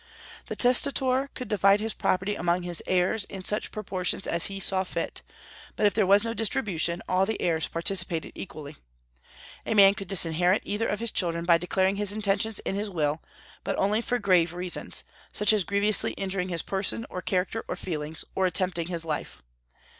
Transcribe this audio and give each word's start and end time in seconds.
The 0.47 0.55
testator 0.55 1.29
could 1.35 1.47
divide 1.47 1.79
his 1.79 1.93
property 1.93 2.33
among 2.33 2.63
his 2.63 2.81
heirs 2.87 3.23
in 3.25 3.43
such 3.43 3.69
proportions 3.71 4.25
as 4.25 4.47
he 4.47 4.59
saw 4.59 4.83
fit; 4.83 5.21
but 5.75 5.85
if 5.85 5.93
there 5.93 6.07
was 6.07 6.23
no 6.23 6.33
distribution, 6.33 7.03
all 7.07 7.23
the 7.27 7.39
heirs 7.39 7.67
participated 7.67 8.31
equally. 8.33 8.77
A 9.63 9.75
man 9.75 9.93
could 9.93 10.07
disinherit 10.07 10.63
either 10.65 10.87
of 10.87 11.01
his 11.01 11.11
children 11.11 11.45
by 11.45 11.59
declaring 11.59 11.97
his 11.97 12.13
intentions 12.13 12.57
in 12.61 12.73
his 12.73 12.89
will, 12.89 13.21
but 13.63 13.77
only 13.77 14.01
for 14.01 14.17
grave 14.17 14.55
reasons, 14.55 15.03
such 15.31 15.53
as 15.53 15.63
grievously 15.63 16.13
injuring 16.13 16.49
his 16.49 16.63
person 16.63 17.05
or 17.07 17.21
character 17.21 17.63
or 17.67 17.75
feelings, 17.75 18.25
or 18.33 18.47
attempting 18.47 18.87
his 18.87 19.05
life. 19.05 19.43